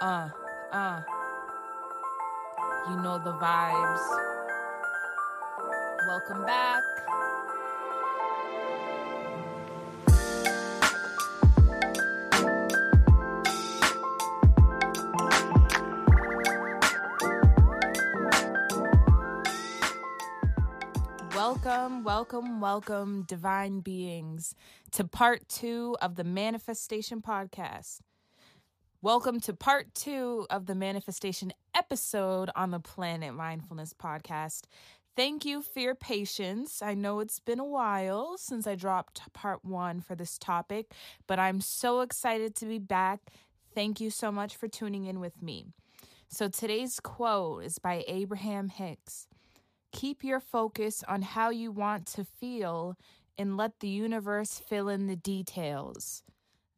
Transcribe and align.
Uh, 0.00 0.28
uh. 0.72 1.02
You 2.88 2.96
know 2.96 3.20
the 3.22 3.32
vibes. 3.34 4.00
Welcome 6.08 6.44
back. 6.44 6.82
Welcome, 21.34 22.04
welcome, 22.04 22.60
welcome, 22.60 23.22
divine 23.28 23.80
beings, 23.80 24.54
to 24.92 25.04
part 25.04 25.48
two 25.48 25.96
of 26.02 26.16
the 26.16 26.24
Manifestation 26.24 27.22
Podcast. 27.22 28.00
Welcome 29.04 29.40
to 29.40 29.52
part 29.52 29.96
two 29.96 30.46
of 30.48 30.66
the 30.66 30.76
Manifestation 30.76 31.52
episode 31.74 32.50
on 32.54 32.70
the 32.70 32.78
Planet 32.78 33.34
Mindfulness 33.34 33.92
Podcast. 33.92 34.66
Thank 35.16 35.44
you 35.44 35.60
for 35.60 35.80
your 35.80 35.96
patience. 35.96 36.80
I 36.80 36.94
know 36.94 37.18
it's 37.18 37.40
been 37.40 37.58
a 37.58 37.64
while 37.64 38.38
since 38.38 38.64
I 38.64 38.76
dropped 38.76 39.32
part 39.32 39.64
one 39.64 40.02
for 40.02 40.14
this 40.14 40.38
topic, 40.38 40.92
but 41.26 41.40
I'm 41.40 41.60
so 41.60 42.02
excited 42.02 42.54
to 42.54 42.64
be 42.64 42.78
back. 42.78 43.22
Thank 43.74 44.00
you 44.00 44.08
so 44.08 44.30
much 44.30 44.54
for 44.54 44.68
tuning 44.68 45.06
in 45.06 45.18
with 45.18 45.42
me. 45.42 45.66
So 46.28 46.46
today's 46.46 47.00
quote 47.00 47.64
is 47.64 47.80
by 47.80 48.04
Abraham 48.06 48.68
Hicks. 48.68 49.26
Keep 49.90 50.22
your 50.22 50.38
focus 50.38 51.02
on 51.08 51.22
how 51.22 51.50
you 51.50 51.72
want 51.72 52.06
to 52.06 52.24
feel 52.24 52.96
and 53.36 53.56
let 53.56 53.80
the 53.80 53.88
universe 53.88 54.62
fill 54.64 54.88
in 54.88 55.08
the 55.08 55.16
details. 55.16 56.22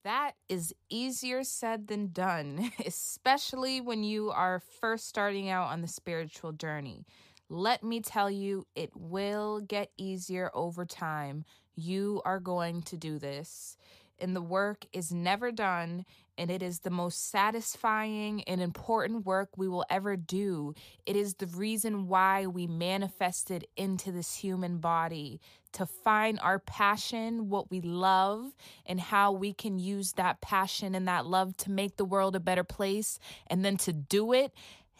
That 0.04 0.32
is 0.50 0.74
easier 0.90 1.42
said 1.44 1.88
than 1.88 2.12
done, 2.12 2.70
especially 2.86 3.80
when 3.80 4.04
you 4.04 4.30
are 4.30 4.60
first 4.80 5.08
starting 5.08 5.48
out 5.48 5.70
on 5.70 5.80
the 5.80 5.88
spiritual 5.88 6.52
journey. 6.52 7.06
Let 7.48 7.82
me 7.82 8.01
tell 8.01 8.30
you, 8.30 8.66
it 8.74 8.90
will 8.95 9.60
get 9.60 9.90
easier 9.96 10.51
over 10.54 10.84
time. 10.84 11.45
You 11.74 12.20
are 12.24 12.38
going 12.38 12.82
to 12.82 12.96
do 12.96 13.18
this 13.18 13.76
and 14.24 14.34
the 14.34 14.42
work 14.42 14.86
is 14.92 15.12
never 15.12 15.52
done, 15.52 16.06
and 16.36 16.50
it 16.50 16.62
is 16.62 16.80
the 16.80 16.90
most 16.90 17.30
satisfying 17.30 18.42
and 18.44 18.60
important 18.60 19.24
work 19.24 19.50
we 19.56 19.68
will 19.68 19.84
ever 19.90 20.16
do. 20.16 20.74
It 21.06 21.14
is 21.14 21.34
the 21.34 21.46
reason 21.46 22.08
why 22.08 22.46
we 22.46 22.66
manifested 22.66 23.68
into 23.76 24.10
this 24.10 24.34
human 24.34 24.78
body 24.78 25.40
to 25.72 25.86
find 25.86 26.40
our 26.40 26.58
passion, 26.58 27.50
what 27.50 27.70
we 27.70 27.80
love, 27.82 28.52
and 28.86 28.98
how 28.98 29.30
we 29.30 29.52
can 29.52 29.78
use 29.78 30.12
that 30.12 30.40
passion 30.40 30.95
and 30.95 31.06
that 31.06 31.26
love 31.26 31.56
to 31.58 31.70
make 31.70 31.96
the 31.96 32.04
world 32.04 32.34
a 32.34 32.40
better 32.40 32.64
place, 32.64 33.20
and 33.46 33.64
then 33.64 33.76
to 33.76 33.92
do 33.92 34.32
it 34.32 34.52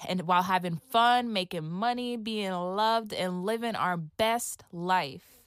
and 0.07 0.23
while 0.23 0.43
having 0.43 0.77
fun, 0.91 1.33
making 1.33 1.65
money, 1.65 2.17
being 2.17 2.53
loved, 2.53 3.15
and 3.15 3.45
living 3.45 3.75
our 3.75 3.97
best 3.97 4.65
life. 4.73 5.44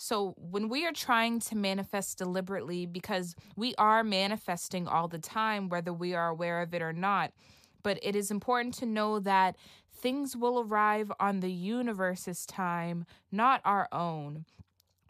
So, 0.00 0.36
when 0.38 0.68
we 0.68 0.86
are 0.86 0.92
trying 0.92 1.40
to 1.40 1.56
manifest 1.56 2.18
deliberately, 2.18 2.86
because 2.86 3.34
we 3.56 3.74
are 3.78 4.04
manifesting 4.04 4.86
all 4.86 5.08
the 5.08 5.18
time, 5.18 5.68
whether 5.68 5.92
we 5.92 6.14
are 6.14 6.28
aware 6.28 6.62
of 6.62 6.72
it 6.72 6.82
or 6.82 6.92
not, 6.92 7.32
but 7.82 7.98
it 8.00 8.14
is 8.14 8.30
important 8.30 8.74
to 8.74 8.86
know 8.86 9.18
that 9.18 9.56
things 9.92 10.36
will 10.36 10.60
arrive 10.60 11.10
on 11.18 11.40
the 11.40 11.50
universe's 11.50 12.46
time, 12.46 13.06
not 13.32 13.60
our 13.64 13.88
own 13.90 14.44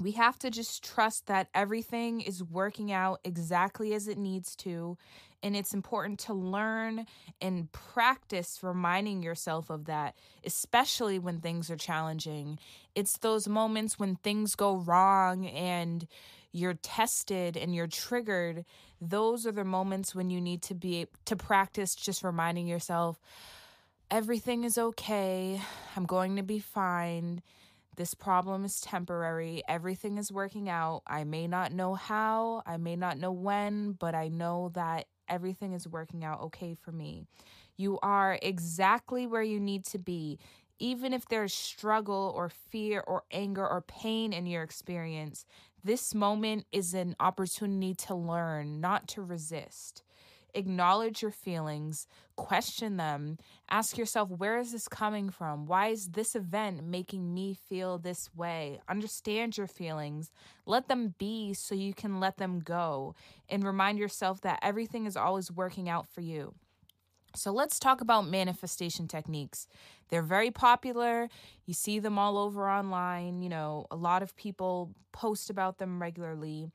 we 0.00 0.12
have 0.12 0.38
to 0.41 0.50
just 0.50 0.84
trust 0.84 1.27
that 1.27 1.48
everything 1.54 2.20
is 2.20 2.42
working 2.42 2.92
out 2.92 3.20
exactly 3.24 3.94
as 3.94 4.06
it 4.06 4.18
needs 4.18 4.54
to. 4.56 4.96
And 5.42 5.56
it's 5.56 5.74
important 5.74 6.18
to 6.20 6.34
learn 6.34 7.06
and 7.41 7.70
practice 7.70 8.58
reminding 8.62 9.22
yourself 9.22 9.70
of 9.70 9.86
that, 9.86 10.16
especially 10.44 11.19
when 11.19 11.41
things 11.41 11.70
are 11.70 11.76
challenging. 11.76 12.58
It's 12.94 13.19
those 13.19 13.47
moments 13.48 13.98
when 13.98 14.16
things 14.16 14.54
go 14.54 14.76
wrong 14.76 15.47
and 15.47 16.06
you're 16.53 16.75
tested 16.75 17.56
and 17.56 17.75
you're 17.75 17.87
triggered. 17.87 18.64
Those 19.00 19.47
are 19.47 19.53
the 19.53 19.64
moments 19.64 20.14
when 20.14 20.31
you 20.31 20.41
need 20.41 20.62
to 20.62 20.75
be 20.75 21.06
to 21.26 21.37
practice 21.37 21.94
just 21.94 22.25
reminding 22.25 22.66
yourself 22.66 23.20
everything 24.10 24.64
is 24.64 24.78
okay. 24.78 25.60
I'm 25.94 26.06
going 26.06 26.37
to 26.37 26.42
be 26.42 26.58
fine 26.58 27.42
this 27.98 28.14
problem 28.14 28.64
is 28.64 28.81
temporary. 28.81 29.60
Everything 29.69 30.19
is 30.19 30.31
working 30.31 30.69
out. 30.69 31.03
I 31.06 31.25
may 31.25 31.48
not 31.48 31.72
know 31.72 31.94
how, 31.94 32.62
I 32.64 32.76
may 32.76 32.94
not 32.94 33.19
know 33.19 33.32
when, 33.32 33.92
but 33.92 34.14
I 34.14 34.28
know 34.28 34.70
that 34.75 35.06
everything 35.28 35.72
is 35.72 35.88
working 35.88 36.25
out 36.25 36.41
okay 36.42 36.75
for 36.75 36.92
me. 36.92 37.25
You 37.76 37.98
are 38.00 38.38
exactly 38.41 39.26
where 39.26 39.42
you 39.42 39.58
need 39.58 39.84
to 39.87 39.98
be. 39.98 40.38
Even 40.78 41.12
if 41.12 41.26
there's 41.26 41.53
struggle 41.53 42.32
or 42.37 42.48
fear 42.48 43.03
or 43.04 43.25
anger 43.32 43.69
or 43.69 43.82
pain 43.82 44.32
in 44.32 44.47
your 44.47 44.62
experience, 44.62 45.44
this 45.82 46.14
moment 46.14 46.66
is 46.70 46.94
an 46.94 47.16
opportunity 47.19 47.94
to 47.94 48.14
learn, 48.14 48.81
not 48.81 49.08
to 49.08 49.22
resist 49.22 50.04
acknowledge 50.54 51.22
your 51.22 51.31
feelings, 51.31 52.06
question 52.36 52.97
them, 52.97 53.38
ask 53.70 53.98
yourself, 53.98 54.31
where 54.31 54.59
is 54.59 54.72
this 54.72 54.88
coming 54.88 55.31
from? 55.31 55.66
Why 55.66 55.88
is 55.88 56.09
this 56.09 56.34
event 56.34 56.84
making 56.84 57.34
me 57.34 57.54
feel 57.54 57.98
this 57.98 58.31
way? 58.34 58.81
Understand 58.88 59.56
your 59.56 59.66
feelings, 59.66 60.31
let 60.66 60.88
them 60.88 61.14
be 61.19 61.54
so 61.54 61.75
you 61.75 61.94
can 61.94 62.20
let 62.20 62.38
them 62.38 62.60
go, 62.60 63.14
and 63.48 63.64
remind 63.64 63.98
yourself 63.98 64.41
that 64.42 64.58
everything 64.62 65.06
is 65.06 65.16
always 65.16 65.50
working 65.50 65.88
out 65.88 66.06
for 66.06 66.20
you. 66.20 66.54
So 67.34 67.53
let's 67.53 67.78
talk 67.78 68.00
about 68.00 68.26
manifestation 68.26 69.06
techniques. 69.06 69.69
They're 70.08 70.22
very 70.22 70.50
popular. 70.50 71.28
You 71.66 71.75
see 71.75 71.98
them 71.98 72.19
all 72.19 72.38
over 72.38 72.69
online. 72.69 73.42
You 73.42 73.50
know, 73.50 73.87
a 73.91 73.97
lot 73.97 74.22
of 74.22 74.34
people 74.34 74.94
post 75.12 75.50
about 75.50 75.78
them 75.78 76.00
regularly. 76.00 76.70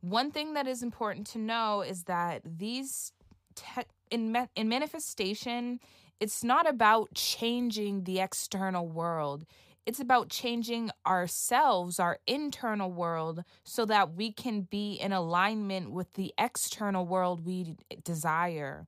One 0.00 0.30
thing 0.30 0.54
that 0.54 0.66
is 0.66 0.82
important 0.82 1.26
to 1.28 1.38
know 1.38 1.82
is 1.82 2.04
that 2.04 2.42
these 2.44 3.12
te- 3.54 3.82
in 4.10 4.32
ma- 4.32 4.46
in 4.54 4.68
manifestation, 4.68 5.80
it's 6.20 6.44
not 6.44 6.68
about 6.68 7.14
changing 7.14 8.04
the 8.04 8.20
external 8.20 8.88
world. 8.88 9.46
It's 9.84 10.00
about 10.00 10.30
changing 10.30 10.90
ourselves, 11.06 12.00
our 12.00 12.18
internal 12.26 12.90
world, 12.90 13.44
so 13.62 13.84
that 13.84 14.14
we 14.14 14.32
can 14.32 14.62
be 14.62 14.94
in 14.94 15.12
alignment 15.12 15.92
with 15.92 16.12
the 16.14 16.34
external 16.38 17.06
world 17.06 17.46
we 17.46 17.76
desire. 18.02 18.86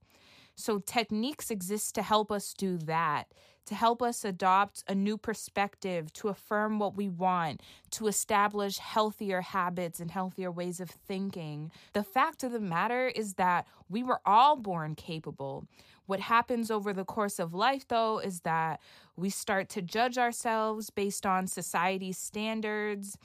So, 0.59 0.81
techniques 0.81 1.53
exist 1.53 1.95
to 1.95 2.03
help 2.03 2.33
us 2.33 2.53
do 2.53 2.79
that, 2.79 3.29
to 3.67 3.77
help 3.77 4.03
us 4.03 4.25
adopt 4.25 4.83
a 4.89 4.95
new 4.95 5.17
perspective, 5.17 6.13
to 6.15 6.29
affirm 6.29 6.81
what 6.81 6.97
we 6.97 7.09
want, 7.09 7.63
to 7.93 8.09
establish 8.09 8.79
healthier 8.79 9.41
habits 9.41 10.01
and 10.01 10.11
healthier 10.11 10.51
ways 10.51 10.81
of 10.81 10.91
thinking. 10.91 11.71
The 11.93 12.03
fact 12.03 12.43
of 12.43 12.51
the 12.51 12.59
matter 12.59 13.07
is 13.07 13.35
that 13.35 13.69
we 13.89 14.03
were 14.03 14.21
all 14.27 14.57
born 14.57 14.97
capable. 14.97 15.69
What 16.07 16.19
happens 16.19 16.73
over 16.73 16.93
the 16.93 17.05
course 17.05 17.39
of 17.39 17.55
life, 17.55 17.87
though, 17.87 18.19
is 18.19 18.41
that 18.41 18.81
we 19.17 19.31
start 19.31 19.69
to 19.71 19.81
judge 19.81 20.19
ourselves 20.19 20.91
based 20.91 21.25
on 21.25 21.47
society's 21.47 22.19
standards, 22.19 23.17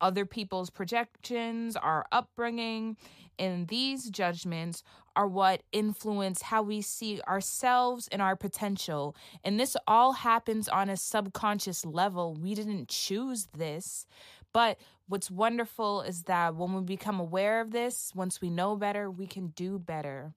other 0.00 0.24
people's 0.24 0.70
projections, 0.70 1.76
our 1.76 2.06
upbringing, 2.12 2.96
and 3.38 3.68
these 3.68 4.10
judgments 4.10 4.82
are 5.16 5.26
what 5.26 5.62
influence 5.72 6.42
how 6.42 6.62
we 6.62 6.82
see 6.82 7.20
ourselves 7.22 8.06
and 8.12 8.20
our 8.20 8.36
potential. 8.36 9.16
And 9.42 9.58
this 9.58 9.76
all 9.86 10.12
happens 10.12 10.68
on 10.68 10.88
a 10.88 10.96
subconscious 10.96 11.84
level. 11.84 12.34
We 12.34 12.54
didn't 12.54 12.88
choose 12.88 13.48
this. 13.56 14.06
But 14.52 14.78
what's 15.08 15.30
wonderful 15.30 16.02
is 16.02 16.24
that 16.24 16.54
when 16.54 16.74
we 16.74 16.82
become 16.82 17.18
aware 17.18 17.60
of 17.60 17.70
this, 17.70 18.12
once 18.14 18.40
we 18.40 18.50
know 18.50 18.76
better, 18.76 19.10
we 19.10 19.26
can 19.26 19.48
do 19.48 19.78
better. 19.78 20.34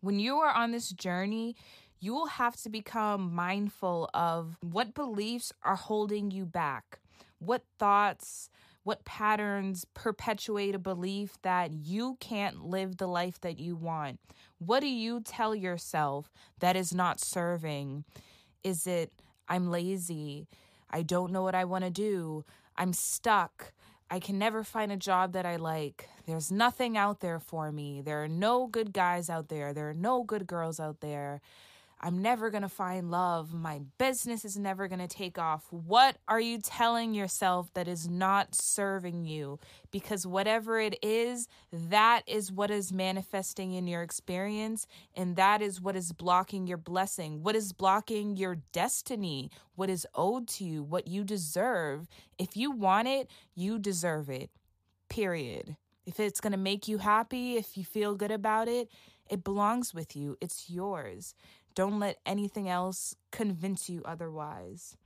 When 0.00 0.18
you 0.18 0.36
are 0.36 0.52
on 0.52 0.72
this 0.72 0.90
journey, 0.90 1.54
you 1.98 2.14
will 2.14 2.26
have 2.26 2.56
to 2.62 2.70
become 2.70 3.34
mindful 3.34 4.08
of 4.14 4.56
what 4.62 4.94
beliefs 4.94 5.52
are 5.62 5.76
holding 5.76 6.30
you 6.30 6.46
back 6.46 6.98
what 7.40 7.64
thoughts, 7.78 8.48
what 8.84 9.04
patterns 9.04 9.84
perpetuate 9.94 10.74
a 10.74 10.78
belief 10.78 11.36
that 11.42 11.72
you 11.72 12.16
can't 12.20 12.64
live 12.64 12.96
the 12.96 13.08
life 13.08 13.40
that 13.40 13.58
you 13.58 13.74
want? 13.74 14.20
What 14.58 14.80
do 14.80 14.88
you 14.88 15.20
tell 15.20 15.54
yourself 15.54 16.30
that 16.60 16.76
is 16.76 16.94
not 16.94 17.20
serving? 17.20 18.04
Is 18.62 18.86
it, 18.86 19.12
I'm 19.48 19.70
lazy? 19.70 20.46
I 20.90 21.02
don't 21.02 21.32
know 21.32 21.42
what 21.42 21.54
I 21.54 21.64
want 21.64 21.84
to 21.84 21.90
do. 21.90 22.44
I'm 22.76 22.92
stuck. 22.92 23.72
I 24.10 24.18
can 24.18 24.38
never 24.38 24.64
find 24.64 24.90
a 24.90 24.96
job 24.96 25.32
that 25.32 25.46
I 25.46 25.56
like. 25.56 26.08
There's 26.26 26.50
nothing 26.50 26.96
out 26.96 27.20
there 27.20 27.38
for 27.38 27.70
me. 27.70 28.00
There 28.00 28.22
are 28.22 28.28
no 28.28 28.66
good 28.66 28.92
guys 28.92 29.30
out 29.30 29.48
there. 29.48 29.72
There 29.72 29.88
are 29.88 29.94
no 29.94 30.24
good 30.24 30.46
girls 30.46 30.80
out 30.80 31.00
there. 31.00 31.40
I'm 32.02 32.22
never 32.22 32.48
going 32.48 32.62
to 32.62 32.68
find 32.68 33.10
love. 33.10 33.52
My 33.52 33.82
business 33.98 34.42
is 34.46 34.56
never 34.56 34.88
going 34.88 35.06
to 35.06 35.06
take 35.06 35.38
off. 35.38 35.66
What 35.70 36.16
are 36.26 36.40
you 36.40 36.58
telling 36.58 37.12
yourself 37.12 37.70
that 37.74 37.86
is 37.86 38.08
not 38.08 38.54
serving 38.54 39.26
you? 39.26 39.58
Because 39.90 40.26
whatever 40.26 40.80
it 40.80 40.96
is, 41.02 41.46
that 41.70 42.22
is 42.26 42.50
what 42.50 42.70
is 42.70 42.90
manifesting 42.90 43.74
in 43.74 43.86
your 43.86 44.02
experience, 44.02 44.86
and 45.14 45.36
that 45.36 45.60
is 45.60 45.78
what 45.78 45.94
is 45.94 46.12
blocking 46.12 46.66
your 46.66 46.78
blessing, 46.78 47.42
what 47.42 47.54
is 47.54 47.74
blocking 47.74 48.34
your 48.34 48.56
destiny, 48.72 49.50
what 49.74 49.90
is 49.90 50.06
owed 50.14 50.48
to 50.48 50.64
you, 50.64 50.82
what 50.82 51.06
you 51.06 51.22
deserve. 51.22 52.08
If 52.38 52.56
you 52.56 52.70
want 52.70 53.08
it, 53.08 53.28
you 53.54 53.78
deserve 53.78 54.30
it. 54.30 54.48
Period. 55.10 55.76
If 56.06 56.18
it's 56.18 56.40
going 56.40 56.52
to 56.52 56.58
make 56.58 56.88
you 56.88 56.98
happy, 56.98 57.56
if 57.56 57.76
you 57.76 57.84
feel 57.84 58.14
good 58.14 58.30
about 58.30 58.68
it, 58.68 58.88
it 59.30 59.44
belongs 59.44 59.94
with 59.94 60.14
you. 60.16 60.36
It's 60.40 60.68
yours. 60.68 61.34
Don't 61.74 61.98
let 61.98 62.18
anything 62.26 62.68
else 62.68 63.14
convince 63.30 63.88
you 63.88 64.02
otherwise. 64.04 64.96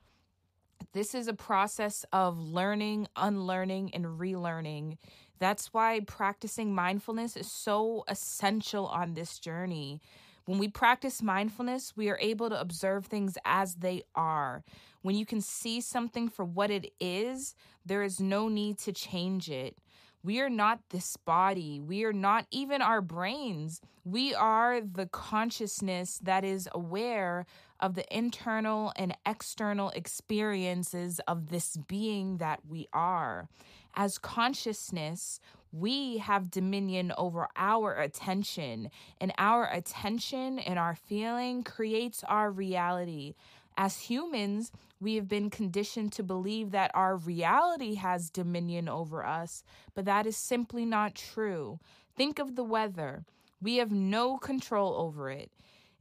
This 0.92 1.14
is 1.14 1.28
a 1.28 1.34
process 1.34 2.04
of 2.12 2.38
learning, 2.38 3.08
unlearning, 3.16 3.94
and 3.94 4.04
relearning. 4.04 4.96
That's 5.38 5.74
why 5.74 6.00
practicing 6.00 6.74
mindfulness 6.74 7.36
is 7.36 7.50
so 7.50 8.04
essential 8.08 8.86
on 8.86 9.14
this 9.14 9.38
journey. 9.38 10.00
When 10.46 10.58
we 10.58 10.68
practice 10.68 11.22
mindfulness, 11.22 11.96
we 11.96 12.08
are 12.10 12.18
able 12.20 12.50
to 12.50 12.60
observe 12.60 13.06
things 13.06 13.36
as 13.44 13.76
they 13.76 14.02
are. 14.14 14.62
When 15.02 15.16
you 15.16 15.26
can 15.26 15.40
see 15.40 15.80
something 15.80 16.28
for 16.28 16.44
what 16.44 16.70
it 16.70 16.92
is, 17.00 17.54
there 17.84 18.02
is 18.02 18.20
no 18.20 18.48
need 18.48 18.78
to 18.80 18.92
change 18.92 19.50
it. 19.50 19.76
We 20.24 20.40
are 20.40 20.48
not 20.48 20.80
this 20.88 21.18
body. 21.18 21.80
We 21.80 22.04
are 22.04 22.12
not 22.12 22.46
even 22.50 22.80
our 22.80 23.02
brains. 23.02 23.82
We 24.04 24.34
are 24.34 24.80
the 24.80 25.06
consciousness 25.06 26.18
that 26.22 26.44
is 26.44 26.66
aware 26.72 27.44
of 27.78 27.94
the 27.94 28.16
internal 28.16 28.94
and 28.96 29.14
external 29.26 29.90
experiences 29.90 31.20
of 31.28 31.50
this 31.50 31.76
being 31.76 32.38
that 32.38 32.60
we 32.66 32.88
are. 32.94 33.48
As 33.94 34.16
consciousness, 34.16 35.40
we 35.72 36.18
have 36.18 36.50
dominion 36.50 37.12
over 37.18 37.48
our 37.54 37.94
attention, 37.94 38.90
and 39.20 39.32
our 39.36 39.70
attention 39.70 40.58
and 40.58 40.78
our 40.78 40.94
feeling 40.94 41.62
creates 41.62 42.24
our 42.24 42.50
reality. 42.50 43.34
As 43.76 43.98
humans, 44.02 44.72
we 45.04 45.16
have 45.16 45.28
been 45.28 45.50
conditioned 45.50 46.12
to 46.12 46.22
believe 46.22 46.70
that 46.70 46.90
our 46.94 47.16
reality 47.16 47.96
has 47.96 48.30
dominion 48.30 48.88
over 48.88 49.24
us, 49.24 49.62
but 49.94 50.06
that 50.06 50.26
is 50.26 50.36
simply 50.36 50.86
not 50.86 51.14
true. 51.14 51.78
Think 52.16 52.38
of 52.38 52.56
the 52.56 52.64
weather. 52.64 53.24
We 53.60 53.76
have 53.76 53.92
no 53.92 54.38
control 54.38 54.94
over 54.94 55.30
it. 55.30 55.52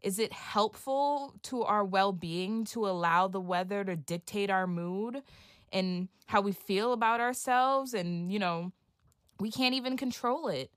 Is 0.01 0.19
it 0.19 0.31
helpful 0.31 1.33
to 1.43 1.63
our 1.63 1.83
well 1.83 2.13
being 2.13 2.63
to 2.65 2.87
allow 2.87 3.27
the 3.27 3.41
weather 3.41 3.83
to 3.83 3.95
dictate 3.95 4.49
our 4.49 4.67
mood 4.67 5.21
and 5.71 6.07
how 6.27 6.39
we 6.39 6.53
feel 6.53 6.93
about 6.93 7.19
ourselves? 7.19 7.93
And, 7.93 8.31
you 8.31 8.39
know, 8.39 8.71
we 9.37 9.51
can't 9.51 9.75
even 9.75 9.97
control 9.97 10.47
it. 10.47 10.71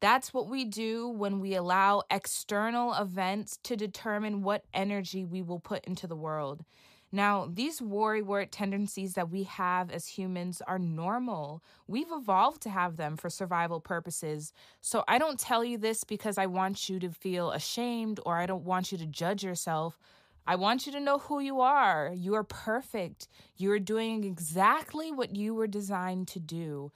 That's 0.00 0.32
what 0.32 0.48
we 0.48 0.64
do 0.64 1.08
when 1.08 1.40
we 1.40 1.54
allow 1.54 2.02
external 2.10 2.94
events 2.94 3.58
to 3.64 3.76
determine 3.76 4.42
what 4.42 4.64
energy 4.72 5.24
we 5.24 5.42
will 5.42 5.60
put 5.60 5.84
into 5.86 6.06
the 6.06 6.16
world. 6.16 6.64
Now, 7.14 7.48
these 7.48 7.80
worry 7.80 8.22
wart 8.22 8.50
tendencies 8.50 9.14
that 9.14 9.30
we 9.30 9.44
have 9.44 9.88
as 9.92 10.08
humans 10.08 10.60
are 10.66 10.80
normal. 10.80 11.62
We've 11.86 12.10
evolved 12.10 12.60
to 12.62 12.70
have 12.70 12.96
them 12.96 13.16
for 13.16 13.30
survival 13.30 13.78
purposes. 13.78 14.52
So 14.80 15.04
I 15.06 15.18
don't 15.18 15.38
tell 15.38 15.64
you 15.64 15.78
this 15.78 16.02
because 16.02 16.38
I 16.38 16.46
want 16.46 16.88
you 16.88 16.98
to 16.98 17.10
feel 17.10 17.52
ashamed 17.52 18.18
or 18.26 18.38
I 18.38 18.46
don't 18.46 18.64
want 18.64 18.90
you 18.90 18.98
to 18.98 19.06
judge 19.06 19.44
yourself. 19.44 19.96
I 20.44 20.56
want 20.56 20.86
you 20.86 20.92
to 20.92 20.98
know 20.98 21.18
who 21.18 21.38
you 21.38 21.60
are. 21.60 22.12
You 22.12 22.34
are 22.34 22.42
perfect. 22.42 23.28
You 23.56 23.70
are 23.70 23.78
doing 23.78 24.24
exactly 24.24 25.12
what 25.12 25.36
you 25.36 25.54
were 25.54 25.68
designed 25.68 26.26
to 26.28 26.40
do 26.40 26.90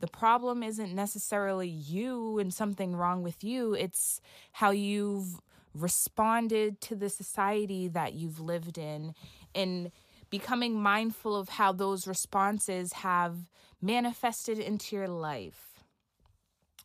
the 0.00 0.06
problem 0.06 0.62
isn't 0.62 0.94
necessarily 0.94 1.68
you 1.68 2.38
and 2.38 2.52
something 2.52 2.96
wrong 2.96 3.22
with 3.22 3.44
you, 3.44 3.74
it's 3.74 4.20
how 4.52 4.70
you've 4.70 5.40
responded 5.74 6.80
to 6.82 6.96
the 6.96 7.08
society 7.08 7.88
that 7.88 8.14
you've 8.14 8.40
lived 8.40 8.78
in 8.78 9.14
and 9.54 9.90
becoming 10.30 10.80
mindful 10.80 11.36
of 11.36 11.48
how 11.50 11.72
those 11.72 12.06
responses 12.06 12.92
have 12.92 13.36
manifested 13.82 14.58
into 14.58 14.96
your 14.96 15.08
life. 15.08 15.74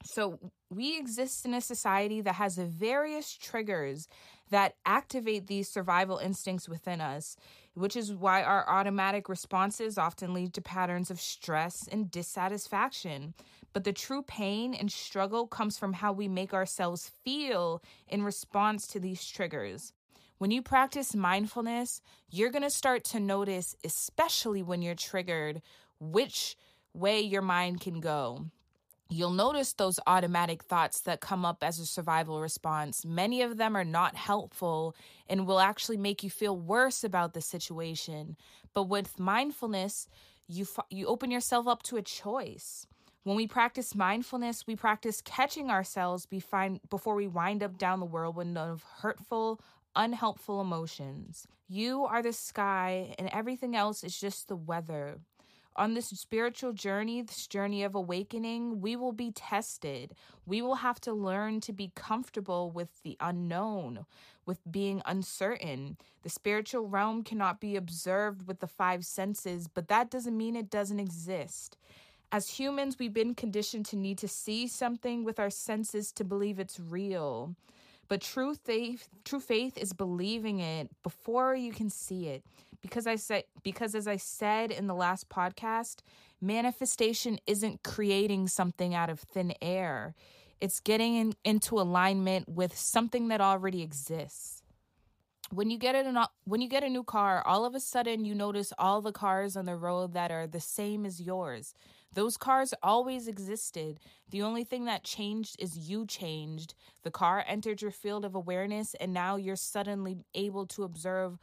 So, 0.04 0.40
we 0.70 0.98
exist 0.98 1.46
in 1.46 1.54
a 1.54 1.62
society 1.62 2.22
that 2.22 2.36
has 2.36 2.58
various 2.58 3.36
triggers 3.36 4.08
that 4.50 4.76
activate 4.86 5.48
these 5.48 5.70
survival 5.70 6.18
instincts 6.18 6.68
within 6.68 7.02
us 7.02 7.38
which 7.76 7.96
is 7.96 8.14
why 8.14 8.42
our 8.42 8.68
automatic 8.68 9.30
responses 9.30 9.98
often 9.98 10.34
lead 10.34 10.54
to 10.54 10.62
patterns 10.62 11.12
of 11.12 11.22
stress 11.22 11.88
and 11.92 12.10
dissatisfaction. 12.10 13.34
But 13.74 13.84
the 13.84 13.94
true 13.94 14.24
pain 14.24 14.74
and 14.74 14.92
struggle 14.92 15.46
comes 15.48 15.78
from 15.78 15.94
how 15.94 16.14
we 16.14 16.28
make 16.28 16.54
ourselves 16.54 17.12
feel 17.24 17.84
in 18.08 18.24
response 18.24 18.88
to 18.88 19.00
these 19.00 19.26
triggers. 19.28 19.94
When 20.38 20.52
you 20.52 20.62
practice 20.62 21.16
mindfulness, 21.16 22.02
you're 22.30 22.52
going 22.52 22.64
to 22.64 22.70
start 22.70 23.04
to 23.06 23.20
notice, 23.20 23.76
especially 23.84 24.64
when 24.64 24.82
you're 24.82 24.96
triggered, 24.96 25.62
which 26.00 26.58
way 26.94 27.22
your 27.22 27.42
mind 27.42 27.82
can 27.82 28.00
go 28.00 28.46
you'll 29.10 29.32
notice 29.32 29.74
those 29.74 30.00
automatic 30.08 30.64
thoughts 30.64 31.02
that 31.02 31.22
come 31.22 31.46
up 31.46 31.64
as 31.64 31.80
a 31.80 31.86
survival 31.86 32.42
response. 32.42 33.06
Many 33.06 33.42
of 33.42 33.58
them 33.58 33.76
are 33.76 33.86
not 33.86 34.16
helpful 34.16 34.96
and 35.28 35.46
will 35.46 35.60
actually 35.60 35.98
make 35.98 36.24
you 36.24 36.30
feel 36.30 36.58
worse 36.58 37.04
about 37.04 37.34
the 37.34 37.42
situation. 37.42 38.36
But 38.74 38.84
with 38.84 39.20
mindfulness, 39.20 40.08
you 40.48 40.68
you 40.90 41.08
open 41.08 41.32
yourself 41.32 41.68
up 41.68 41.84
to 41.84 41.98
a 41.98 42.02
choice. 42.02 42.88
When 43.24 43.36
we 43.36 43.48
practice 43.48 43.96
mindfulness, 43.96 44.68
we 44.68 44.76
practice 44.76 45.22
catching 45.22 45.72
ourselves 45.72 46.28
before 46.28 47.16
we 47.16 47.28
wind 47.28 47.64
up 47.64 47.78
down 47.78 48.00
the 48.00 48.06
whirlwind 48.06 48.56
of 48.56 48.84
hurtful, 49.00 49.60
unhelpful 49.96 50.62
emotions. 50.62 51.48
You 51.68 52.06
are 52.06 52.22
the 52.22 52.34
sky, 52.34 53.16
and 53.18 53.28
everything 53.30 53.76
else 53.76 54.04
is 54.04 54.20
just 54.20 54.48
the 54.48 54.56
weather 54.56 55.18
on 55.76 55.94
this 55.94 56.08
spiritual 56.08 56.74
journey, 56.74 57.22
this 57.22 57.48
journey 57.48 57.84
of 57.84 57.96
awakening, 57.96 58.82
we 58.82 58.96
will 58.96 59.12
be 59.12 59.32
tested. 59.32 60.14
We 60.46 60.62
will 60.62 60.76
have 60.76 61.02
to 61.02 61.14
learn 61.14 61.60
to 61.62 61.74
be 61.74 61.92
comfortable 61.96 62.72
with 62.72 63.04
the 63.04 63.18
unknown, 63.20 64.06
with 64.46 64.60
being 64.70 65.02
uncertain. 65.06 65.98
The 66.24 66.30
spiritual 66.30 66.88
realm 66.88 67.24
cannot 67.24 67.60
be 67.60 67.76
observed 67.76 68.48
with 68.48 68.60
the 68.60 68.68
five 68.68 69.06
senses, 69.06 69.68
but 69.68 69.88
that 69.90 70.10
doesn't 70.10 70.38
mean 70.38 70.56
it 70.56 70.70
doesn't 70.70 71.00
exist. 71.00 71.78
As 72.32 72.50
humans, 72.50 72.98
we've 73.00 73.14
been 73.14 73.36
conditioned 73.36 73.86
to 73.88 73.96
need 73.96 74.18
to 74.20 74.28
see 74.28 74.68
something 74.68 75.24
with 75.24 75.40
our 75.40 75.50
senses 75.50 76.12
to 76.14 76.24
believe 76.24 76.60
it's 76.60 76.80
real. 76.80 77.56
But 78.08 78.22
true 78.22 78.54
faith, 78.56 79.08
true 79.24 79.40
faith 79.40 79.78
is 79.78 79.94
believing 79.94 80.60
it 80.60 80.90
before 81.02 81.56
you 81.56 81.72
can 81.72 81.90
see 81.90 82.28
it. 82.28 82.44
Because 82.86 83.08
I 83.08 83.16
said 83.16 83.46
because 83.64 83.96
as 83.96 84.08
I 84.08 84.18
said 84.18 84.70
in 84.70 84.86
the 84.86 84.94
last 84.94 85.28
podcast, 85.28 86.02
manifestation 86.40 87.40
isn't 87.48 87.82
creating 87.82 88.48
something 88.48 88.94
out 88.94 89.10
of 89.10 89.22
thin 89.22 89.56
air. 89.60 90.14
It's 90.62 90.80
getting 90.80 91.16
in, 91.16 91.34
into 91.44 91.80
alignment 91.80 92.48
with 92.48 92.78
something 92.78 93.30
that 93.30 93.42
already 93.42 93.82
exists. 93.82 94.62
When 95.50 95.72
you 95.72 95.80
get 95.80 95.96
it 95.96 96.06
when 96.44 96.62
you 96.62 96.70
get 96.70 96.84
a 96.84 96.90
new 96.90 97.04
car, 97.04 97.42
all 97.44 97.66
of 97.66 97.74
a 97.74 97.80
sudden 97.80 98.24
you 98.24 98.36
notice 98.36 98.72
all 98.78 99.02
the 99.02 99.12
cars 99.12 99.58
on 99.58 99.66
the 99.66 99.76
road 99.76 100.14
that 100.14 100.30
are 100.32 100.46
the 100.46 100.60
same 100.60 101.08
as 101.08 101.20
yours. 101.20 101.74
Those 102.14 102.38
cars 102.38 102.72
always 102.84 103.28
existed. 103.28 104.00
The 104.30 104.44
only 104.44 104.64
thing 104.64 104.86
that 104.86 105.04
changed 105.04 105.56
is 105.58 105.90
you 105.90 106.06
changed. 106.06 106.76
The 107.02 107.10
car 107.10 107.44
entered 107.48 107.82
your 107.82 107.90
field 107.90 108.26
of 108.26 108.36
awareness, 108.36 108.94
and 109.00 109.12
now 109.12 109.38
you're 109.38 109.56
suddenly 109.56 110.18
able 110.36 110.68
to 110.68 110.84
observe 110.84 111.40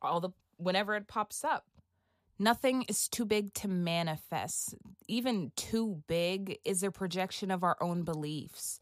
all 0.00 0.20
the 0.20 0.30
whenever 0.60 0.94
it 0.94 1.08
pops 1.08 1.44
up. 1.44 1.64
Nothing 2.38 2.84
is 2.88 3.08
too 3.08 3.26
big 3.26 3.52
to 3.54 3.68
manifest. 3.68 4.74
Even 5.08 5.52
too 5.56 6.02
big 6.06 6.58
is 6.64 6.82
a 6.82 6.90
projection 6.90 7.50
of 7.50 7.62
our 7.62 7.76
own 7.82 8.02
beliefs. 8.02 8.80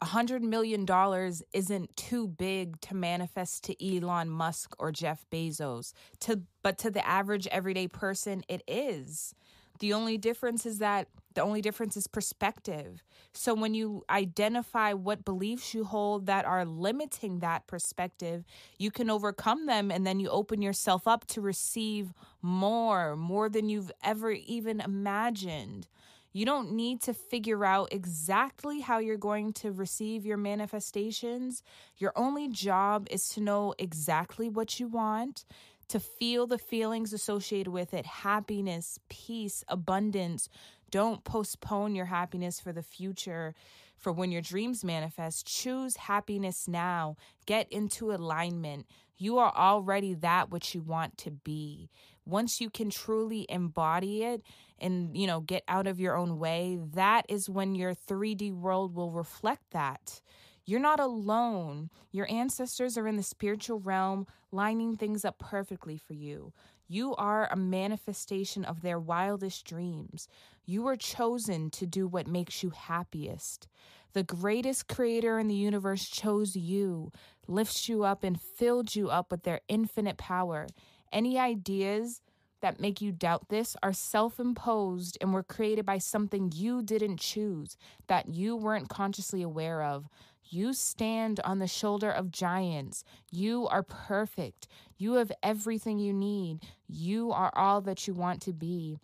A 0.00 0.06
hundred 0.06 0.42
million 0.42 0.84
dollars 0.84 1.42
isn't 1.54 1.96
too 1.96 2.28
big 2.28 2.80
to 2.82 2.94
manifest 2.94 3.64
to 3.64 3.96
Elon 3.96 4.28
Musk 4.28 4.74
or 4.78 4.92
Jeff 4.92 5.24
Bezos. 5.30 5.92
To 6.20 6.42
but 6.62 6.78
to 6.78 6.90
the 6.90 7.06
average 7.06 7.46
everyday 7.46 7.88
person, 7.88 8.42
it 8.48 8.62
is. 8.66 9.34
The 9.78 9.92
only 9.92 10.18
difference 10.18 10.66
is 10.66 10.78
that 10.78 11.08
the 11.34 11.42
only 11.42 11.60
difference 11.60 11.96
is 11.96 12.06
perspective. 12.06 13.02
So 13.34 13.54
when 13.54 13.74
you 13.74 14.04
identify 14.08 14.94
what 14.94 15.24
beliefs 15.24 15.74
you 15.74 15.84
hold 15.84 16.26
that 16.26 16.46
are 16.46 16.64
limiting 16.64 17.40
that 17.40 17.66
perspective, 17.66 18.44
you 18.78 18.90
can 18.90 19.10
overcome 19.10 19.66
them 19.66 19.90
and 19.90 20.06
then 20.06 20.18
you 20.18 20.30
open 20.30 20.62
yourself 20.62 21.06
up 21.06 21.26
to 21.28 21.42
receive 21.42 22.14
more, 22.40 23.16
more 23.16 23.50
than 23.50 23.68
you've 23.68 23.92
ever 24.02 24.30
even 24.30 24.80
imagined. 24.80 25.88
You 26.32 26.44
don't 26.44 26.72
need 26.72 27.00
to 27.02 27.14
figure 27.14 27.64
out 27.64 27.92
exactly 27.92 28.80
how 28.80 28.98
you're 28.98 29.16
going 29.16 29.54
to 29.54 29.72
receive 29.72 30.26
your 30.26 30.36
manifestations. 30.36 31.62
Your 31.96 32.12
only 32.14 32.48
job 32.48 33.06
is 33.10 33.30
to 33.30 33.40
know 33.40 33.74
exactly 33.78 34.50
what 34.50 34.78
you 34.78 34.86
want, 34.86 35.46
to 35.88 36.00
feel 36.00 36.46
the 36.46 36.58
feelings 36.58 37.12
associated 37.12 37.70
with 37.70 37.94
it 37.94 38.06
happiness, 38.06 38.98
peace, 39.08 39.64
abundance. 39.68 40.48
Don't 40.90 41.24
postpone 41.24 41.94
your 41.94 42.06
happiness 42.06 42.60
for 42.60 42.72
the 42.72 42.82
future, 42.82 43.54
for 43.96 44.12
when 44.12 44.30
your 44.30 44.42
dreams 44.42 44.84
manifest. 44.84 45.46
Choose 45.46 45.96
happiness 45.96 46.68
now. 46.68 47.16
Get 47.46 47.70
into 47.72 48.12
alignment. 48.12 48.86
You 49.18 49.38
are 49.38 49.52
already 49.56 50.14
that 50.14 50.50
which 50.50 50.74
you 50.74 50.82
want 50.82 51.16
to 51.18 51.30
be. 51.30 51.90
Once 52.24 52.60
you 52.60 52.68
can 52.68 52.90
truly 52.90 53.46
embody 53.48 54.24
it 54.24 54.42
and, 54.78 55.16
you 55.16 55.26
know, 55.26 55.40
get 55.40 55.62
out 55.68 55.86
of 55.86 56.00
your 56.00 56.16
own 56.16 56.38
way, 56.38 56.78
that 56.94 57.24
is 57.28 57.48
when 57.48 57.74
your 57.74 57.94
3D 57.94 58.52
world 58.52 58.94
will 58.94 59.10
reflect 59.12 59.70
that. 59.70 60.20
You're 60.66 60.80
not 60.80 60.98
alone. 60.98 61.90
Your 62.10 62.28
ancestors 62.28 62.98
are 62.98 63.06
in 63.06 63.16
the 63.16 63.22
spiritual 63.22 63.78
realm, 63.78 64.26
lining 64.50 64.96
things 64.96 65.24
up 65.24 65.38
perfectly 65.38 65.96
for 65.96 66.14
you. 66.14 66.52
You 66.88 67.14
are 67.14 67.48
a 67.50 67.56
manifestation 67.56 68.64
of 68.64 68.82
their 68.82 68.98
wildest 68.98 69.64
dreams. 69.64 70.28
You 70.64 70.82
were 70.82 70.96
chosen 70.96 71.70
to 71.70 71.86
do 71.86 72.08
what 72.08 72.26
makes 72.26 72.64
you 72.64 72.70
happiest. 72.70 73.68
The 74.12 74.24
greatest 74.24 74.88
creator 74.88 75.38
in 75.38 75.46
the 75.46 75.54
universe 75.54 76.08
chose 76.08 76.56
you, 76.56 77.12
lifts 77.46 77.88
you 77.88 78.02
up, 78.02 78.24
and 78.24 78.40
filled 78.40 78.96
you 78.96 79.08
up 79.08 79.30
with 79.30 79.44
their 79.44 79.60
infinite 79.68 80.16
power. 80.16 80.66
Any 81.12 81.38
ideas 81.38 82.22
that 82.60 82.80
make 82.80 83.00
you 83.00 83.12
doubt 83.12 83.48
this 83.50 83.76
are 83.82 83.92
self 83.92 84.40
imposed 84.40 85.18
and 85.20 85.32
were 85.32 85.42
created 85.42 85.86
by 85.86 85.98
something 85.98 86.50
you 86.54 86.82
didn't 86.82 87.20
choose, 87.20 87.76
that 88.08 88.28
you 88.28 88.56
weren't 88.56 88.88
consciously 88.88 89.42
aware 89.42 89.82
of. 89.82 90.08
You 90.48 90.72
stand 90.72 91.40
on 91.40 91.58
the 91.58 91.66
shoulder 91.66 92.10
of 92.10 92.30
giants. 92.30 93.04
You 93.30 93.66
are 93.68 93.82
perfect. 93.82 94.68
You 94.96 95.14
have 95.14 95.32
everything 95.42 95.98
you 95.98 96.12
need. 96.12 96.60
You 96.88 97.32
are 97.32 97.52
all 97.54 97.80
that 97.82 98.06
you 98.06 98.14
want 98.14 98.42
to 98.42 98.52
be. 98.52 98.98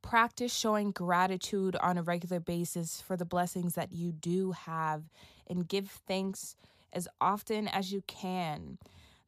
Practice 0.00 0.54
showing 0.54 0.92
gratitude 0.92 1.76
on 1.76 1.98
a 1.98 2.02
regular 2.02 2.40
basis 2.40 3.00
for 3.00 3.16
the 3.16 3.24
blessings 3.24 3.74
that 3.74 3.92
you 3.92 4.12
do 4.12 4.52
have 4.52 5.02
and 5.48 5.68
give 5.68 5.90
thanks 6.06 6.56
as 6.92 7.08
often 7.20 7.68
as 7.68 7.92
you 7.92 8.02
can. 8.06 8.78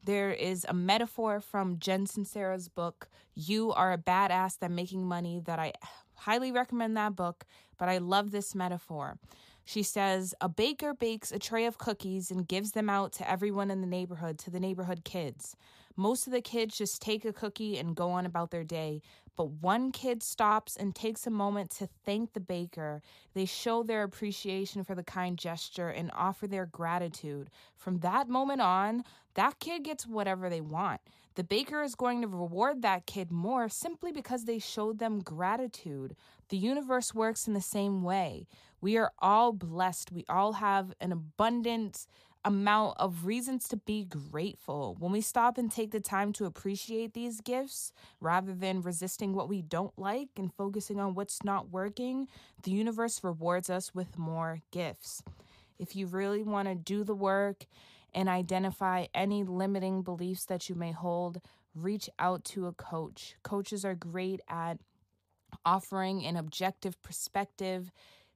There 0.03 0.31
is 0.31 0.65
a 0.67 0.73
metaphor 0.73 1.39
from 1.39 1.77
Jen 1.77 2.07
Sincero's 2.07 2.67
book, 2.67 3.07
You 3.35 3.71
Are 3.73 3.93
a 3.93 3.97
Badass 3.99 4.57
at 4.61 4.71
Making 4.71 5.05
Money, 5.05 5.39
that 5.45 5.59
I 5.59 5.73
highly 6.15 6.51
recommend 6.51 6.97
that 6.97 7.15
book, 7.15 7.45
but 7.77 7.87
I 7.87 7.99
love 7.99 8.31
this 8.31 8.55
metaphor. 8.55 9.19
She 9.65 9.83
says, 9.83 10.33
A 10.41 10.49
baker 10.49 10.93
bakes 10.93 11.31
a 11.31 11.39
tray 11.39 11.65
of 11.65 11.77
cookies 11.77 12.31
and 12.31 12.47
gives 12.47 12.71
them 12.71 12.89
out 12.89 13.13
to 13.13 13.29
everyone 13.29 13.71
in 13.71 13.81
the 13.81 13.87
neighborhood, 13.87 14.37
to 14.39 14.49
the 14.49 14.59
neighborhood 14.59 15.03
kids. 15.03 15.55
Most 15.95 16.25
of 16.25 16.33
the 16.33 16.41
kids 16.41 16.77
just 16.77 17.01
take 17.01 17.25
a 17.25 17.33
cookie 17.33 17.77
and 17.77 17.95
go 17.95 18.11
on 18.11 18.25
about 18.25 18.51
their 18.51 18.63
day, 18.63 19.01
but 19.35 19.49
one 19.49 19.91
kid 19.91 20.23
stops 20.23 20.75
and 20.75 20.95
takes 20.95 21.27
a 21.27 21.31
moment 21.31 21.69
to 21.71 21.87
thank 22.05 22.33
the 22.33 22.39
baker. 22.39 23.01
They 23.33 23.45
show 23.45 23.83
their 23.83 24.03
appreciation 24.03 24.83
for 24.83 24.95
the 24.95 25.03
kind 25.03 25.37
gesture 25.37 25.89
and 25.89 26.11
offer 26.13 26.47
their 26.47 26.65
gratitude. 26.65 27.49
From 27.75 27.99
that 27.99 28.29
moment 28.29 28.61
on, 28.61 29.03
that 29.35 29.59
kid 29.59 29.83
gets 29.83 30.07
whatever 30.07 30.49
they 30.49 30.61
want. 30.61 31.01
The 31.35 31.43
baker 31.43 31.81
is 31.81 31.95
going 31.95 32.21
to 32.21 32.27
reward 32.27 32.81
that 32.81 33.05
kid 33.05 33.31
more 33.31 33.69
simply 33.69 34.11
because 34.11 34.43
they 34.45 34.59
showed 34.59 34.99
them 34.99 35.21
gratitude. 35.21 36.15
The 36.49 36.57
universe 36.57 37.13
works 37.15 37.47
in 37.47 37.53
the 37.53 37.61
same 37.61 38.03
way. 38.03 38.47
We 38.81 38.97
are 38.97 39.13
all 39.19 39.53
blessed. 39.53 40.11
We 40.11 40.25
all 40.27 40.53
have 40.53 40.93
an 40.99 41.11
abundance 41.11 42.07
amount 42.43 42.97
of 42.99 43.25
reasons 43.25 43.67
to 43.69 43.77
be 43.77 44.03
grateful. 44.03 44.95
When 44.99 45.11
we 45.11 45.21
stop 45.21 45.57
and 45.57 45.71
take 45.71 45.91
the 45.91 45.99
time 45.99 46.33
to 46.33 46.45
appreciate 46.45 47.13
these 47.13 47.39
gifts 47.39 47.93
rather 48.19 48.53
than 48.53 48.81
resisting 48.81 49.33
what 49.33 49.47
we 49.47 49.61
don't 49.61 49.97
like 49.97 50.29
and 50.37 50.53
focusing 50.53 50.99
on 50.99 51.13
what's 51.13 51.43
not 51.43 51.69
working, 51.69 52.27
the 52.63 52.71
universe 52.71 53.23
rewards 53.23 53.69
us 53.69 53.93
with 53.93 54.17
more 54.17 54.61
gifts. 54.71 55.23
If 55.79 55.95
you 55.95 56.07
really 56.07 56.43
want 56.43 56.67
to 56.67 56.75
do 56.75 57.03
the 57.03 57.15
work 57.15 57.65
and 58.13 58.29
identify 58.29 59.05
any 59.13 59.43
limiting 59.43 60.01
beliefs 60.01 60.45
that 60.45 60.69
you 60.69 60.75
may 60.75 60.91
hold, 60.91 61.41
reach 61.73 62.09
out 62.19 62.43
to 62.45 62.67
a 62.67 62.73
coach. 62.73 63.35
Coaches 63.43 63.85
are 63.85 63.95
great 63.95 64.41
at 64.47 64.79
offering 65.65 66.25
an 66.25 66.35
objective 66.35 67.01
perspective, 67.01 67.91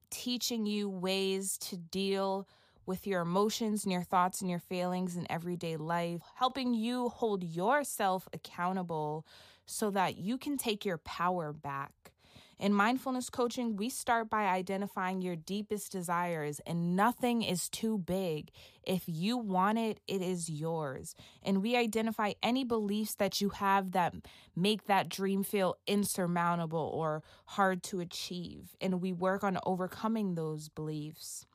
teaching 0.10 0.65
you 0.65 0.89
ways 0.89 1.58
to 1.58 1.77
deal 1.77 2.48
with 2.86 3.08
your 3.08 3.22
emotions 3.22 3.84
and 3.84 3.91
your 3.91 4.03
thoughts 4.03 4.41
and 4.41 4.50
your 4.50 4.60
feelings 4.60 5.17
in 5.17 5.29
everyday 5.29 5.75
life, 5.75 6.22
helping 6.36 6.74
you 6.74 7.10
hold 7.10 7.44
yourself 7.44 8.27
accountable 8.34 9.25
so 9.65 9.89
that 9.89 10.17
you 10.17 10.38
can 10.38 10.58
take 10.58 10.86
your 10.86 11.00
power 11.00 11.51
back. 11.51 12.12
In 12.57 12.74
mindfulness 12.74 13.29
coaching, 13.29 13.75
we 13.75 13.89
start 13.89 14.29
by 14.29 14.45
identifying 14.45 15.21
your 15.21 15.35
deepest 15.35 15.91
desires, 15.91 16.62
and 16.65 16.95
nothing 16.95 17.41
is 17.41 17.67
too 17.67 17.97
big. 17.97 18.50
If 18.81 19.03
you 19.07 19.38
want 19.38 19.77
it, 19.77 20.00
it 20.07 20.21
is 20.21 20.50
yours. 20.50 21.15
And 21.43 21.62
we 21.62 21.75
identify 21.75 22.33
any 22.41 22.63
beliefs 22.63 23.15
that 23.15 23.41
you 23.41 23.50
have 23.50 23.91
that 23.91 24.13
make 24.55 24.85
that 24.85 25.09
dream 25.09 25.43
feel 25.43 25.75
insurmountable 25.85 26.91
or 26.93 27.24
hard 27.45 27.83
to 27.83 28.00
achieve. 28.00 28.75
And 28.79 29.01
we 29.01 29.12
work 29.12 29.43
on 29.43 29.59
overcoming 29.65 30.35
those 30.35 30.69
beliefs. 30.69 31.45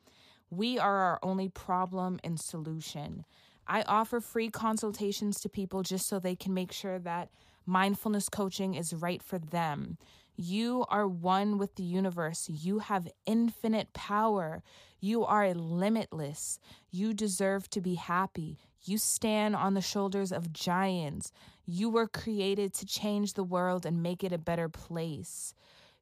We 0.51 0.79
are 0.79 0.97
our 0.97 1.19
only 1.23 1.49
problem 1.49 2.21
and 2.23 2.39
solution. 2.39 3.25
I 3.67 3.83
offer 3.83 4.21
free 4.21 4.51
consultations 4.51 5.41
to 5.41 5.49
people 5.49 5.83
just 5.83 6.09
so 6.09 6.19
they 6.19 6.37
can 6.37 6.53
make 6.53 6.73
sure 6.73 6.99
that 6.99 7.31
mindfulness 7.71 8.29
coaching 8.29 8.75
is 8.75 8.93
right 8.93 9.23
for 9.23 9.39
them. 9.39 9.97
You 10.37 10.85
are 10.89 11.07
one 11.07 11.57
with 11.57 11.77
the 11.77 11.85
universe. 11.85 12.49
You 12.49 12.81
have 12.81 13.09
infinite 13.27 13.93
power. 13.93 14.63
You 14.99 15.25
are 15.25 15.55
limitless. 15.55 16.59
You 16.91 17.15
deserve 17.15 17.71
to 17.71 17.81
be 17.81 17.95
happy. 17.95 18.59
You 18.83 18.99
stand 18.99 19.55
on 19.55 19.75
the 19.75 19.81
shoulders 19.81 20.33
of 20.33 20.53
giants. 20.53 21.31
You 21.65 21.91
were 21.91 22.09
created 22.09 22.75
to 22.75 22.87
change 22.87 23.35
the 23.35 23.45
world 23.45 23.87
and 23.87 24.03
make 24.03 24.25
it 24.25 24.33
a 24.33 24.39
better 24.39 24.69
place. 24.69 25.55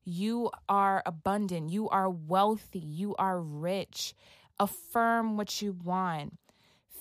You 0.05 0.51
are 0.69 1.03
abundant. 1.05 1.71
You 1.71 1.89
are 1.91 2.09
wealthy. 2.09 2.79
You 2.79 3.15
are 3.17 3.41
rich. 3.41 4.15
Affirm 4.59 5.37
what 5.37 5.61
you 5.61 5.77
want. 5.85 6.39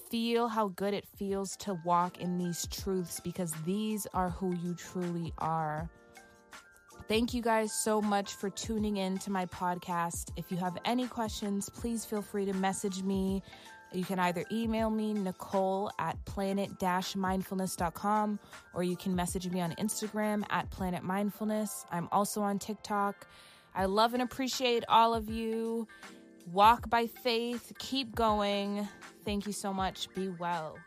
Feel 0.10 0.48
how 0.48 0.70
good 0.70 0.94
it 0.94 1.06
feels 1.18 1.58
to 1.58 1.78
walk 1.84 2.20
in 2.20 2.38
these 2.38 2.66
truths 2.68 3.20
because 3.20 3.52
these 3.66 4.08
are 4.14 4.30
who 4.30 4.56
you 4.56 4.74
truly 4.74 5.34
are. 5.38 5.90
Thank 7.08 7.34
you 7.34 7.42
guys 7.42 7.74
so 7.74 8.02
much 8.02 8.34
for 8.34 8.50
tuning 8.50 8.98
in 8.98 9.18
to 9.20 9.32
my 9.32 9.46
podcast. 9.46 10.32
If 10.36 10.52
you 10.52 10.58
have 10.58 10.78
any 10.86 11.08
questions, 11.08 11.70
please 11.70 12.06
feel 12.06 12.22
free 12.22 12.46
to 12.46 12.54
message 12.54 13.04
me. 13.04 13.42
You 13.94 14.04
can 14.04 14.20
either 14.20 14.44
email 14.52 14.90
me, 14.90 15.14
Nicole 15.14 15.92
at 16.00 16.24
planet 16.26 16.78
mindfulness.com, 16.80 18.40
or 18.74 18.84
you 18.84 18.98
can 18.98 19.16
message 19.16 19.50
me 19.50 19.62
on 19.62 19.72
Instagram 19.76 20.44
at 20.50 20.70
planet 20.70 21.04
mindfulness. 21.04 21.86
I'm 21.92 22.10
also 22.12 22.42
on 22.42 22.60
TikTok. 22.60 23.28
I 23.74 23.86
love 23.86 24.14
and 24.14 24.24
appreciate 24.24 24.84
all 24.90 25.14
of 25.14 25.30
you. 25.30 25.88
Walk 26.52 26.90
by 26.90 27.08
faith, 27.08 27.74
keep 27.78 28.16
going. 28.16 28.88
Thank 29.28 29.46
you 29.46 29.52
so 29.52 29.74
much. 29.74 30.08
Be 30.16 30.30
well. 30.30 30.78